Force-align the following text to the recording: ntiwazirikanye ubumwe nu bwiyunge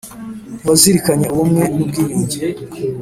ntiwazirikanye 0.55 1.25
ubumwe 1.33 1.63
nu 1.75 1.83
bwiyunge 1.89 2.37